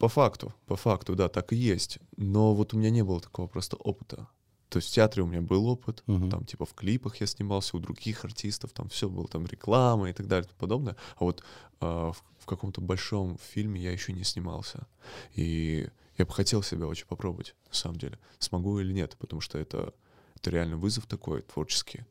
[0.00, 1.98] По факту, по факту, да, так и есть.
[2.16, 4.26] Но вот у меня не было такого просто опыта.
[4.70, 6.30] То есть в театре у меня был опыт, Мгм.
[6.30, 10.12] там типа в клипах я снимался у других артистов, там все было, там реклама и
[10.14, 10.96] так далее и тому подобное.
[11.16, 11.44] А вот
[11.80, 14.86] а, в, в каком-то большом фильме я еще не снимался.
[15.34, 15.86] И
[16.16, 18.18] я бы хотел себя очень попробовать, на самом деле.
[18.38, 19.92] Смогу или нет, потому что это,
[20.36, 22.04] это реально вызов такой творческий.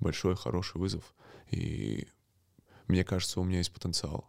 [0.00, 1.14] Большой, хороший вызов.
[1.50, 2.08] И
[2.86, 4.24] мне кажется, у меня есть потенциал.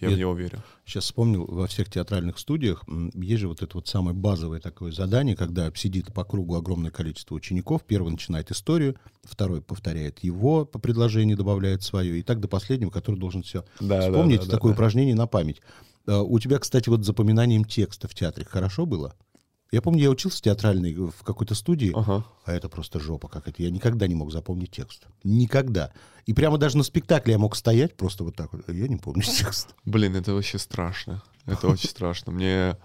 [0.00, 0.62] Я Я- в него верю.
[0.84, 5.36] Сейчас вспомнил, во всех театральных студиях есть же вот это вот самое базовое такое задание,
[5.36, 7.82] когда сидит по кругу огромное количество учеников.
[7.86, 13.16] Первый начинает историю, второй повторяет его по предложению, добавляет свое, и так до последнего, который
[13.16, 14.40] должен все Да, да, вспомнить.
[14.40, 14.74] да, да, такое да.
[14.76, 15.60] упражнение на память.
[16.06, 19.14] А, У тебя, кстати, вот запоминанием текста в театре хорошо было?
[19.72, 22.24] Я помню, я учился театральный в какой-то студии, Ага.
[22.44, 23.62] а это просто жопа какая-то.
[23.62, 25.06] Я никогда не мог запомнить текст.
[25.24, 25.92] Никогда.
[26.26, 28.68] И прямо даже на спектакле я мог стоять просто вот так вот.
[28.68, 29.74] Я не помню текст.
[29.86, 31.22] Блин, это вообще страшно.
[31.46, 32.32] Это очень страшно.
[32.32, 32.76] Мне,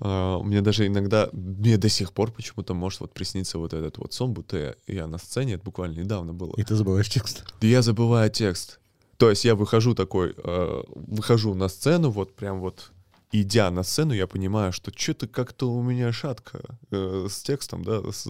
[0.00, 4.12] а, мне даже иногда, мне до сих пор почему-то может вот присниться вот этот вот
[4.12, 6.52] сон, будто я, я на сцене, это буквально недавно было.
[6.58, 7.42] И ты забываешь текст.
[7.62, 8.80] Я забываю текст.
[9.16, 12.92] То есть я выхожу такой, э, выхожу на сцену, вот прям вот
[13.30, 16.60] идя на сцену, я понимаю, что что-то как-то у меня шатко
[16.90, 18.26] э, с текстом, да, с,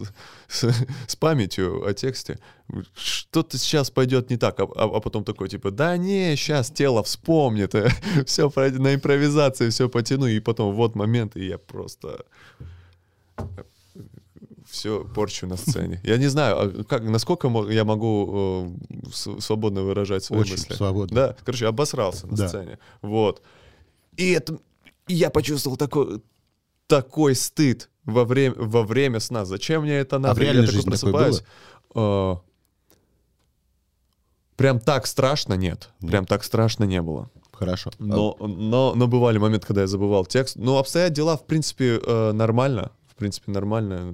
[0.49, 0.73] с-
[1.07, 2.37] с памятью о тексте.
[2.95, 7.01] Что-то сейчас пойдет не так, а, а- а потом такой типа, да не, сейчас тело
[7.03, 7.73] вспомнит,
[8.25, 12.25] все на импровизации, все потяну, и потом вот момент, и я просто
[14.69, 15.99] все порчу на сцене.
[16.03, 18.75] Я не знаю, а как, насколько я могу
[19.09, 19.09] э,
[19.39, 20.73] свободно выражать свои Очень мысли.
[20.75, 21.15] свободно.
[21.15, 22.47] Да, короче, обосрался на Да.
[22.47, 22.77] сцене.
[23.01, 23.41] Вот.
[24.17, 24.59] И это...
[25.09, 26.21] и я почувствовал такой,
[26.87, 29.43] такой стыд во время, во время сна.
[29.43, 30.31] Зачем мне это надо?
[30.31, 31.43] А в реальной я такой жизни такое просыпаюсь.
[31.95, 32.35] э,
[34.55, 35.89] Прям так страшно нет.
[35.99, 37.29] Прям так страшно не было.
[37.51, 37.91] Хорошо.
[37.99, 40.55] Но, но, но бывали моменты, когда я забывал текст.
[40.55, 42.91] Но обстоят дела, в принципе, э, нормально.
[43.07, 44.13] В принципе, нормально.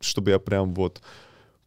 [0.00, 1.00] Чтобы я прям вот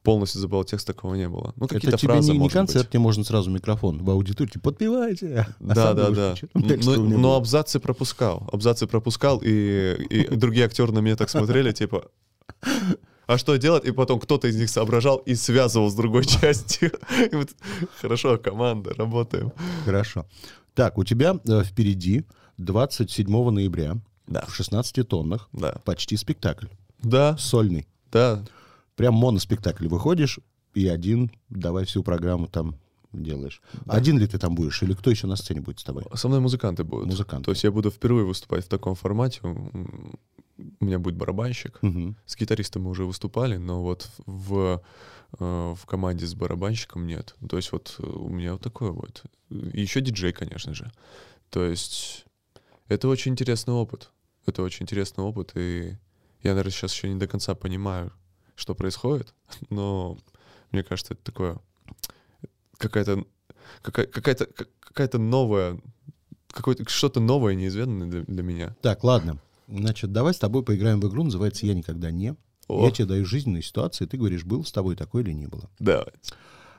[0.04, 1.54] полностью забывал текст, такого не было.
[1.58, 2.92] Ну, это какие-то тебе фразы, не, не концерт, быть.
[2.92, 5.46] тебе можно сразу микрофон в аудитории, типа, подпевайте.
[5.60, 6.36] А Да, сам да, думаешь, да.
[6.36, 8.48] «Чё там текста Но, но было?» абзацы пропускал.
[8.52, 12.06] Абзацы пропускал, и, и другие актеры на меня так смотрели, типа,
[13.28, 13.86] а что делать?
[13.86, 16.92] И потом кто-то из них соображал и связывал с другой частью.
[17.32, 17.50] Вот,
[18.02, 19.52] Хорошо, команда, работаем.
[19.86, 20.26] Хорошо.
[20.74, 22.24] Так, у тебя э, впереди
[22.58, 24.46] 27 ноября Да.
[24.48, 25.76] в 16 тоннах Да.
[25.86, 26.68] почти спектакль.
[27.04, 27.88] Да, Сольный.
[28.12, 28.44] да.
[29.00, 29.88] Прям моноспектакль.
[29.88, 30.40] Выходишь
[30.74, 32.76] и один, давай всю программу там
[33.14, 33.62] делаешь.
[33.88, 34.84] Один ли ты там будешь?
[34.84, 36.04] Или кто еще на сцене будет с тобой?
[36.16, 37.08] Со мной музыканты будут.
[37.08, 37.46] Музыканты.
[37.46, 39.40] То есть я буду впервые выступать в таком формате.
[39.42, 41.80] У меня будет барабанщик.
[41.82, 42.18] Мгм.
[42.26, 44.84] С гитаристом мы уже выступали, но вот в,
[45.40, 47.38] э, в команде с барабанщиком нет.
[47.50, 49.24] То есть вот э, у меня вот такое вот.
[49.50, 50.92] И еще диджей, конечно же.
[51.52, 52.26] То есть
[52.90, 54.12] это очень интересный опыт.
[54.46, 55.96] Это очень интересный опыт, и
[56.44, 58.12] я, наверное, сейчас еще не до конца понимаю,
[58.60, 59.34] что происходит,
[59.70, 60.18] но
[60.72, 61.58] мне кажется, это такое
[62.78, 63.26] какая-то
[63.82, 65.80] какая- какая-то как- какая-то новая
[66.52, 68.76] какое-то что-то новое, неизведанное для, для меня.
[68.82, 69.40] Так, ладно.
[69.68, 72.36] Значит, давай с тобой поиграем в игру, называется «Я никогда не».
[72.68, 72.86] О.
[72.86, 75.70] Я тебе даю жизненные ситуации, ты говоришь, был с тобой такое или не было.
[75.78, 76.08] Да.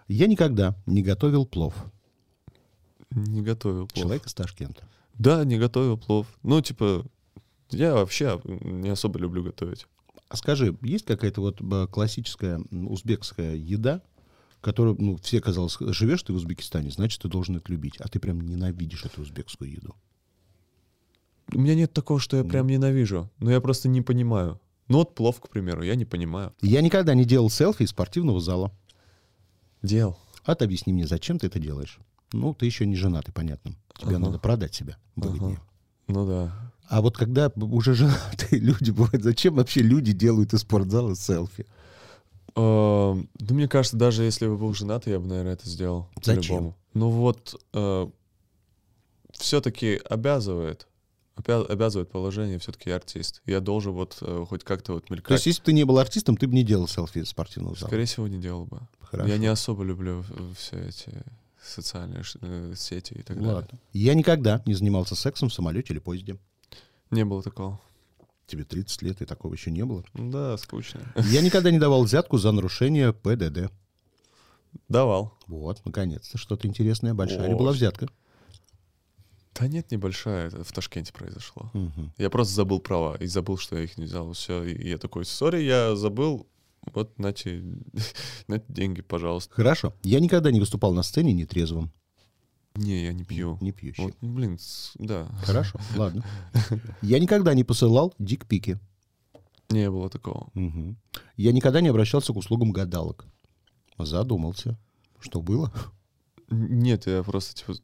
[0.08, 1.74] Я никогда не готовил плов.
[3.10, 4.04] Не готовил плов.
[4.04, 4.82] Человек из Ташкента.
[5.14, 6.26] Да, не готовил плов.
[6.42, 7.04] Ну, типа,
[7.70, 9.86] я вообще не особо люблю готовить.
[10.30, 14.00] А скажи, есть какая-то вот э, классическая узбекская еда,
[14.60, 18.20] которую, ну, все, казалось, живешь ты в Узбекистане, значит, ты должен это любить, а ты
[18.20, 19.96] прям ненавидишь эту узбекскую еду.
[21.52, 24.60] У меня нет такого, что я прям ненавижу, но я просто не понимаю.
[24.86, 26.54] Ну вот плов, к примеру, я не понимаю.
[26.62, 28.72] Я никогда не делал селфи из спортивного зала.
[29.82, 30.16] Дел.
[30.44, 31.98] А ты объясни мне, зачем ты это делаешь?
[32.32, 33.72] Ну, ты еще не женатый, понятно.
[33.98, 34.26] Тебе Ага.
[34.26, 35.56] надо продать себя выгоднее.
[35.56, 35.66] Ага.
[36.06, 36.72] Ну да.
[36.90, 41.64] А вот когда уже женатые люди бывают, зачем вообще люди делают из спортзала селфи?
[42.56, 46.08] Ну, мне кажется, даже если бы был женат, я бы, наверное, это сделал.
[46.22, 46.74] Зачем?
[46.94, 47.54] Ну вот,
[49.32, 50.86] все-таки обязывает.
[51.36, 53.40] опя- Обязывает положение, все-таки артист.
[53.46, 55.28] Я должен вот э, хоть как-то вот мелькать.
[55.28, 57.88] То есть, если бы ты не был артистом, ты бы не делал селфи спортивного зала.
[57.88, 58.80] Скорее всего, не делал бы.
[59.00, 59.28] Хорошо.
[59.30, 61.22] Я не особо люблю э, все эти
[61.62, 63.54] социальные э, сети и так далее.
[63.54, 63.78] Ладно.
[63.92, 66.36] Я никогда не занимался сексом в самолете или поезде.
[67.10, 67.80] Не было такого.
[68.46, 70.04] Тебе 30 лет, и такого еще не было.
[70.14, 71.00] Да, скучно.
[71.16, 73.70] Я никогда не давал взятку за нарушение ПДД.
[74.88, 75.32] Давал.
[75.46, 77.14] Вот, наконец-то, что-то интересное.
[77.14, 78.08] Большая ли О, была ш- взятка?
[79.54, 81.70] Да нет, небольшая, это в Ташкенте произошло.
[81.74, 82.12] Мгм.
[82.18, 84.32] Я просто забыл права и забыл, что я их не взял.
[84.32, 86.46] Все, и я такой, сори, я забыл.
[86.94, 87.62] Вот, нате,
[88.48, 89.54] нате деньги, пожалуйста.
[89.54, 89.92] Хорошо.
[90.02, 91.92] Я никогда не выступал на сцене нетрезвым.
[92.76, 93.58] Не, я не пью.
[93.60, 94.02] Не пьющий.
[94.04, 94.58] Вот, блин,
[94.96, 95.26] да.
[95.44, 96.24] Хорошо, ладно.
[97.02, 98.78] Я никогда не посылал дикпики.
[99.70, 100.48] Не было такого.
[100.54, 100.96] Мгм.
[101.36, 103.26] Я никогда не обращался к услугам гадалок.
[103.98, 104.78] Задумался.
[105.20, 105.72] Что было?
[106.48, 107.74] Нет, я просто типа...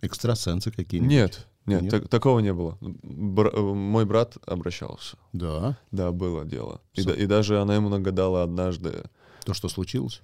[0.00, 1.10] Экстрасенсы какие-нибудь?
[1.10, 1.90] Нет, нет, Нет?
[1.90, 2.76] так- такого не было.
[2.80, 5.16] Бра- э, мой брат обращался.
[5.32, 5.78] Да.
[5.90, 6.80] Да, было дело.
[6.94, 9.04] И, да- и даже она ему нагадала однажды,
[9.44, 10.22] То, что случилось?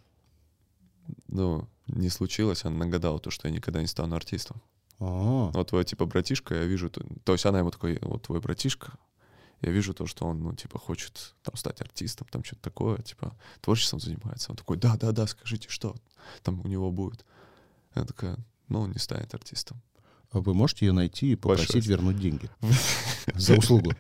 [1.29, 4.61] Ну, не случилось, она нагадала то, что я никогда не стану артистом.
[4.99, 6.91] А, Вот твой, типа, братишка, я вижу...
[6.91, 8.93] То, есть она ему такой, вот твой братишка,
[9.63, 13.37] я вижу то, что он, ну, типа, хочет там стать артистом, там что-то такое, типа,
[13.61, 14.51] творчеством занимается.
[14.51, 15.95] Он такой, да-да-да, скажите, что
[16.43, 17.25] там у него будет?
[17.95, 18.37] Она такая,
[18.69, 19.83] ну, он не станет артистом.
[20.33, 21.97] а вы можете ее найти и попросить Большое.
[21.97, 22.49] вернуть деньги
[23.35, 23.93] за услугу?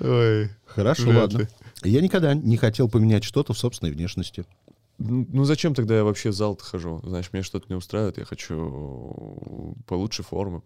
[0.00, 0.50] Ой.
[0.66, 1.48] Хорошо, ладно.
[1.82, 4.46] Я никогда не хотел поменять что-то в собственной внешности.
[5.06, 7.00] Ну ну зачем тогда я вообще в зал хожу?
[7.04, 10.62] Знаешь, меня что-то не устраивает, я хочу получше формы,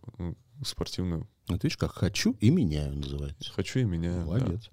[0.64, 1.28] спортивную.
[1.48, 3.52] Вот видишь, как хочу и меняю, называется.
[3.52, 4.20] Хочу и меняю.
[4.20, 4.24] да.
[4.26, 4.70] Молодец.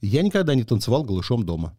[0.00, 1.76] Я никогда не танцевал голышом дома.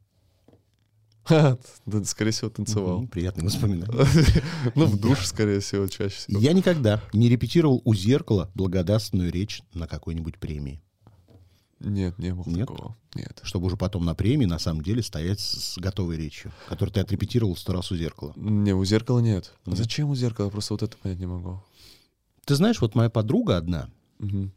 [1.23, 2.97] Ха, Да, скорее всего, танцевал.
[2.99, 3.93] Мгм, Приятные воспоминания.
[4.75, 6.39] Ну, в душ, скорее всего, чаще всего.
[6.39, 10.81] Я никогда не репетировал у зеркала благодарственную речь на какой-нибудь премии.
[11.83, 12.67] Нет, не было Нет?
[12.67, 12.95] такого.
[13.15, 13.39] Нет.
[13.43, 17.55] Чтобы уже потом на премии на самом деле стоять с готовой речью, которую ты отрепетировал
[17.55, 18.33] сто раз у зеркала.
[18.35, 19.53] Не, у зеркала нет.
[19.65, 19.79] А Нет?
[19.79, 20.49] Зачем у зеркала?
[20.49, 21.61] Просто вот это понять не могу.
[22.45, 23.89] Ты знаешь, вот моя подруга одна,
[24.19, 24.51] Мгм.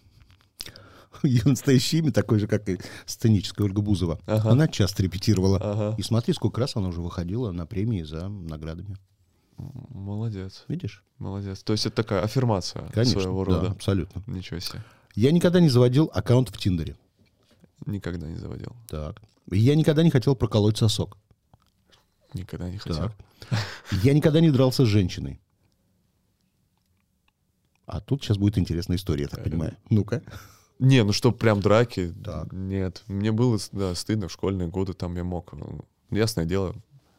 [1.22, 4.50] ее настоящее имя такое же, как и сценическая Ольга Бузова, Ага.
[4.50, 5.58] она часто репетировала.
[5.60, 5.94] Ага.
[5.98, 8.96] И смотри, сколько раз она уже выходила на премии за наградами.
[9.90, 10.64] Молодец.
[10.68, 11.04] Видишь?
[11.18, 11.62] Молодец.
[11.62, 13.20] То есть это такая аффирмация Конечно.
[13.20, 13.70] своего да, рода.
[13.72, 14.22] абсолютно.
[14.26, 14.82] Ничего себе.
[15.14, 16.96] Я никогда не заводил аккаунт в Тиндере.
[17.86, 18.74] Никогда не заводил.
[18.88, 19.20] Так.
[19.50, 21.16] Я никогда не хотел проколоть сосок.
[22.34, 23.10] Никогда не хотел.
[23.48, 23.58] Так.
[24.02, 25.40] Я никогда не дрался с женщиной.
[27.86, 29.76] А тут сейчас будет интересная история, я так понимаю.
[29.88, 30.22] Ну-ка.
[30.78, 32.14] Не, ну что, прям драки?
[32.24, 32.52] Так.
[32.52, 33.02] Нет.
[33.08, 36.74] Мне было да, стыдно в школьные годы, там я мог, ну, ясное дело,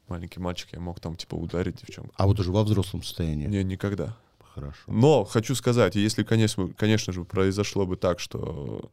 [0.08, 2.14] маленький мальчик, я мог там типа ударить девчонку.
[2.16, 3.48] А вот уже во взрослом состоянии.
[3.48, 4.18] Не, никогда.
[4.54, 4.82] Хорошо.
[4.88, 8.92] Но хочу сказать, если, конечно, конечно же, произошло бы так, что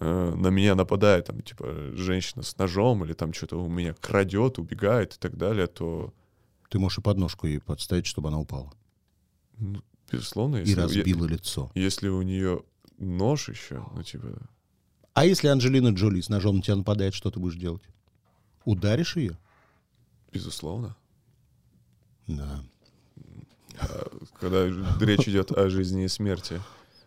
[0.00, 4.58] э, на меня нападает там, типа, женщина с ножом или там что-то у меня крадет,
[4.58, 6.12] убегает и так далее, то,
[6.70, 8.72] Ты можешь и подножку ей подставить, чтобы она упала.
[9.58, 11.70] ну, безусловно, И если, разбила лицо.
[11.74, 12.62] е- если у нее
[12.98, 14.38] нож еще, ну, типа,
[15.14, 17.82] А если Анджелина Джоли с ножом на тебя нападает, что ты будешь делать?
[18.64, 19.38] Ударишь ее?
[20.32, 20.96] безусловно.
[22.28, 22.62] Да.
[24.38, 24.66] Когда
[25.00, 26.60] речь идет о жизни и смерти.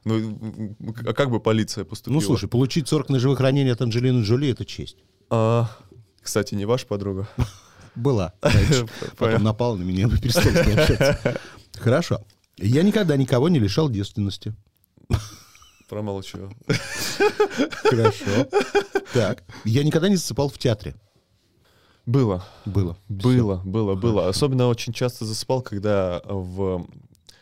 [0.05, 2.15] Ну, а как бы полиция поступила?
[2.15, 4.97] Ну, слушай, получить 40 ножевых ранений от Анджелины Джоли— это честь.
[5.29, 5.69] А,
[6.21, 7.27] кстати, не ваша подруга.
[7.95, 8.33] Была.
[9.17, 11.39] Потом напала на меня, мы перестали с ней общаться.
[11.75, 12.25] Хорошо.
[12.57, 14.53] Я никогда никого не лишал девственности.
[15.89, 16.51] Промолчу.
[17.83, 18.47] Хорошо.
[19.13, 19.43] Так.
[19.63, 20.95] Я никогда не засыпал в театре.
[22.05, 22.43] Было.
[22.65, 22.97] Было.
[23.07, 24.27] Было, было, было.
[24.27, 26.85] Особенно очень часто засыпал, когда в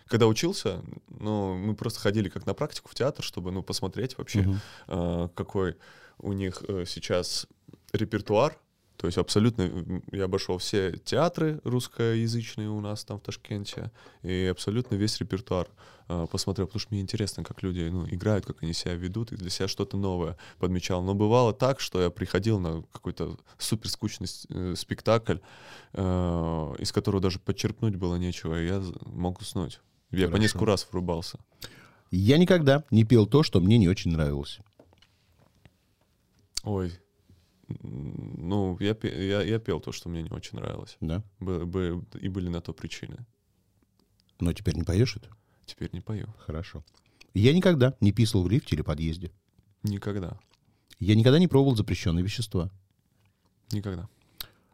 [0.07, 4.41] когда учился, ну, мы просто ходили как на практику в театр, чтобы, ну, посмотреть вообще,
[4.41, 4.59] Мгм.
[4.89, 5.77] э, какой
[6.19, 7.47] у них э, сейчас
[7.93, 8.59] репертуар.
[9.01, 9.67] То есть абсолютно
[10.11, 13.89] я обошел все театры русскоязычные у нас там в Ташкенте
[14.21, 15.67] и абсолютно весь репертуар
[16.07, 19.37] э, посмотрел, потому что мне интересно, как люди ну, играют, как они себя ведут, и
[19.37, 21.01] для себя что-то новое подмечал.
[21.01, 25.37] Но бывало так, что я приходил на какой-то супер скучный э, спектакль,
[25.93, 29.79] э, из которого даже подчерпнуть было нечего, и я мог уснуть.
[30.11, 30.43] Я по Хорошо.
[30.43, 31.39] несколько раз врубался.
[32.11, 34.59] Я никогда не пел то, что мне не очень нравилось.
[36.63, 36.91] Ой,
[37.81, 40.97] ну, я, я, я пел то, что мне не очень нравилось.
[41.01, 41.23] Да?
[41.39, 43.25] Бы- бы- и были на то причины.
[44.39, 45.29] Но теперь не поешь это?
[45.65, 46.27] Теперь не пою.
[46.39, 46.83] Хорошо.
[47.33, 49.31] Я никогда не писал в лифте или подъезде.
[49.83, 50.39] Никогда.
[50.99, 52.69] Я никогда не пробовал запрещенные вещества.
[53.71, 54.09] Никогда.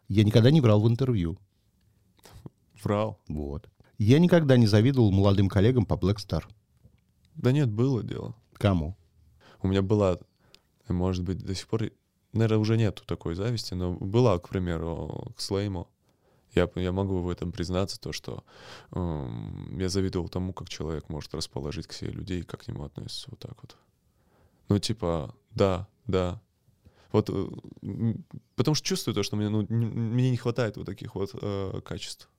[0.07, 1.37] Я никогда не брал в интервью.
[2.83, 3.19] Врал.
[3.27, 3.69] Вот.
[3.97, 6.43] Я никогда не завидовал молодым коллегам по Black Star.
[7.35, 8.35] Да нет, было дело.
[8.53, 8.97] Кому?
[9.61, 10.19] У меня была,
[10.87, 11.91] может быть, до сих пор,
[12.33, 15.87] наверное, уже нету такой зависти, но была, к примеру, к Слейму.
[16.53, 18.43] Я, я могу в этом признаться, то, что
[18.91, 23.27] эм, я завидовал тому, как человек может расположить к себе людей, как к нему относится
[23.29, 23.77] вот так вот.
[24.69, 26.41] Ну, типа, да, да.
[27.11, 27.47] Вот, э,
[28.55, 31.81] потому что чувствую то, что мне, ну, н- мне не хватает вот таких вот э,
[31.85, 32.29] качеств.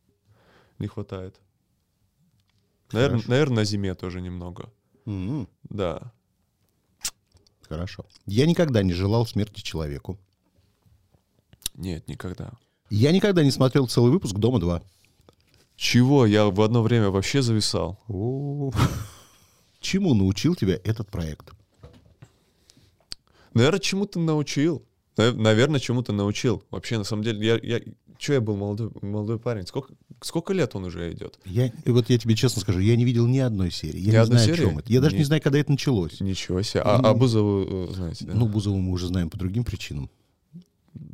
[0.78, 1.40] Не хватает.
[2.92, 4.72] Наверное, наверное, на зиме тоже немного.
[5.06, 6.12] М, Да.
[7.68, 8.04] Хорошо.
[8.26, 10.18] Я никогда не желал смерти человеку.
[11.74, 12.52] Нет, никогда.
[12.90, 14.82] Я никогда не смотрел целый выпуск «Дома 2».
[15.76, 16.26] Чего?
[16.26, 18.00] Я в одно время вообще зависал.
[18.08, 18.72] О,
[19.80, 21.52] Чему научил тебя этот проект?
[23.54, 24.84] Наверное, чему-то научил.
[25.16, 26.64] Наверное, чему-то научил.
[26.70, 27.80] Вообще, на самом деле, я, я,
[28.18, 29.66] что я был молодой, молодой парень?
[29.66, 31.38] Сколько, сколько лет он уже идет?
[31.44, 34.00] Я, вот я тебе честно скажу, я не видел ни одной серии.
[34.00, 34.54] Я ни не знаю, серии?
[34.54, 34.92] о чем это.
[34.92, 35.20] Я даже не...
[35.20, 36.20] не знаю, когда это началось.
[36.20, 36.82] Ничего себе.
[36.84, 38.34] А, ну, а Бузову э, знаете, да?
[38.34, 40.10] Ну, Бузову мы уже знаем по другим причинам.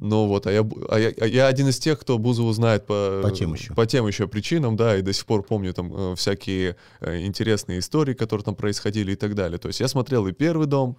[0.01, 3.21] Ну вот, а я, а я, а я один из тех, кто Бузову знает по,
[3.23, 3.75] по, тем еще.
[3.75, 7.79] по тем еще причинам, да, и до сих пор помню там э, всякие э, интересные
[7.81, 9.59] истории, которые там происходили и так далее.
[9.59, 10.97] То есть я смотрел и первый дом,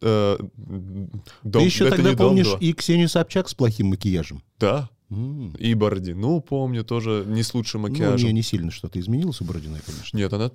[0.00, 4.42] э, дом Ты еще тогда помнишь дом, и Ксению Собчак с плохим макияжем?
[4.58, 5.56] Да, Mm.
[5.58, 8.08] И Бородину помню, тоже не с лучшим макияжем.
[8.08, 10.16] Ну, у нее не сильно что-то изменилось у Бородиной, конечно.
[10.16, 10.50] Нет, она,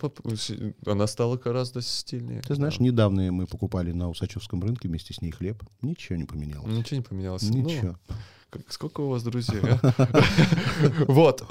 [0.86, 2.42] она стала гораздо стильнее.
[2.42, 2.84] Ты знаешь, да.
[2.84, 5.64] недавно мы покупали на Усачевском рынке вместе с ней хлеб.
[5.82, 6.68] Ничего не поменялось.
[6.68, 7.44] Ничего не поменялось.
[7.44, 7.98] Ничего.
[8.10, 9.80] Ну, сколько у вас друзей, а?
[11.08, 11.46] Вот.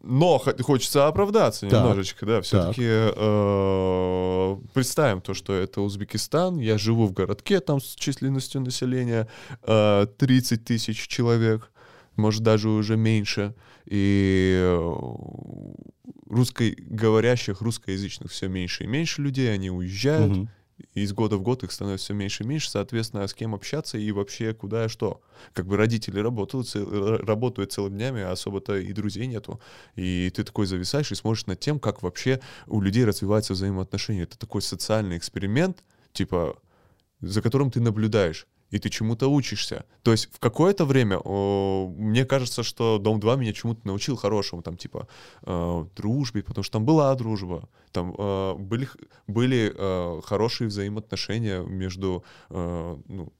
[0.00, 1.78] Э, но хочется оправдаться да.
[1.78, 7.94] немножечко, да, все-таки э, представим то, что это Узбекистан, я живу в городке там с
[7.94, 9.28] численностью населения
[9.62, 11.70] э, 30 тысяч человек,
[12.16, 13.54] может даже уже меньше,
[13.86, 14.94] и э,
[16.28, 20.48] русскоговорящих, русскоязычных все меньше и меньше людей, они уезжают, угу
[20.94, 24.10] из года в год их становится все меньше и меньше, соответственно, с кем общаться и
[24.12, 25.22] вообще куда и что.
[25.52, 29.60] Как бы родители работают, работают целыми днями, а особо-то и друзей нету.
[29.96, 34.22] И ты такой зависаешь и смотришь над тем, как вообще у людей развиваются взаимоотношения.
[34.22, 36.58] Это такой социальный эксперимент, типа,
[37.20, 39.84] за которым ты наблюдаешь и ты чему-то учишься.
[40.02, 44.62] То есть в какое-то время о, мне кажется, что Дом 2 меня чему-то научил хорошему,
[44.62, 45.08] там типа
[45.42, 48.88] э, дружбе, потому что там была дружба, там э, были,
[49.26, 53.32] были э, хорошие взаимоотношения между э, ну,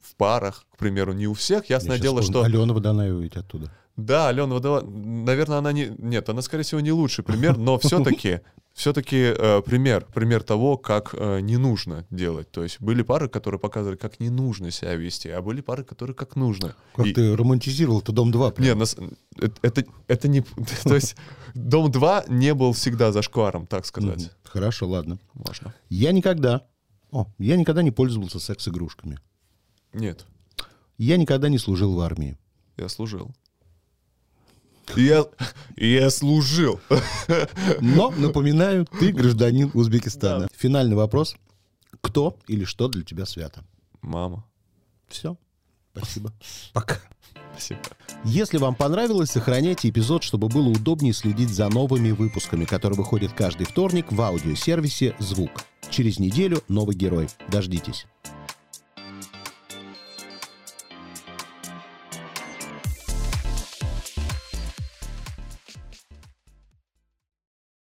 [0.00, 2.42] в парах, к примеру, не у всех, ясное я дело, что...
[2.42, 3.72] Алена Водонаева ведь оттуда.
[3.96, 5.92] Да, Алена Водонаева, наверное, она не...
[5.98, 8.40] Нет, она, скорее всего, не лучший пример, но все-таки
[8.80, 12.50] все-таки э, пример, пример того, как э, не нужно делать.
[12.50, 16.16] То есть были пары, которые показывали, как не нужно себя вести, а были пары, которые
[16.16, 16.74] как нужно.
[16.94, 17.12] Как И...
[17.12, 18.54] ты романтизировал это Дом 2.
[18.56, 18.96] Нет, нас,
[19.36, 20.40] это, это, это не...
[20.84, 21.14] То есть
[21.54, 24.30] Дом 2 не был всегда зашкваром, так сказать.
[24.44, 25.18] Хорошо, ладно.
[25.34, 25.74] Можно.
[25.90, 26.66] Я никогда...
[27.10, 29.18] О, я никогда не пользовался секс-игрушками.
[29.92, 30.24] Нет.
[30.96, 32.38] Я никогда не служил в армии.
[32.78, 33.30] Я служил.
[34.96, 35.24] Я,
[35.76, 36.80] я служил.
[37.80, 40.44] Но, напоминаю, ты гражданин Узбекистана.
[40.44, 40.48] Да.
[40.56, 41.36] Финальный вопрос.
[42.00, 43.64] Кто или что для тебя свято?
[44.02, 44.44] Мама.
[45.08, 45.36] Все.
[45.94, 46.32] Спасибо.
[46.72, 46.98] Пока.
[47.52, 47.80] Спасибо.
[48.24, 53.66] Если вам понравилось, сохраняйте эпизод, чтобы было удобнее следить за новыми выпусками, которые выходят каждый
[53.66, 55.50] вторник в аудиосервисе «Звук».
[55.90, 57.28] Через неделю новый герой.
[57.48, 58.06] Дождитесь.